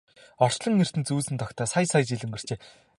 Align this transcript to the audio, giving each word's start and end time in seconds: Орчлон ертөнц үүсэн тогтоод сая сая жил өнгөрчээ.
Орчлон 0.45 0.83
ертөнц 0.83 1.07
үүсэн 1.15 1.37
тогтоод 1.41 1.69
сая 1.71 1.85
сая 1.91 2.03
жил 2.09 2.23
өнгөрчээ. 2.25 2.57